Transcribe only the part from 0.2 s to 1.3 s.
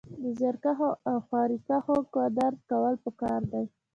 د زيارکښو او